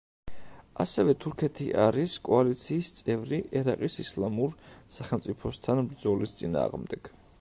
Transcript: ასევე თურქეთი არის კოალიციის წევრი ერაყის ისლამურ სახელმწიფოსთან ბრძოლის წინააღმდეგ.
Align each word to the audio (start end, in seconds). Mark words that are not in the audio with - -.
ასევე 0.83 1.13
თურქეთი 1.25 1.67
არის 1.83 2.15
კოალიციის 2.29 2.89
წევრი 3.01 3.41
ერაყის 3.61 3.99
ისლამურ 4.05 4.57
სახელმწიფოსთან 4.97 5.83
ბრძოლის 5.93 6.35
წინააღმდეგ. 6.41 7.13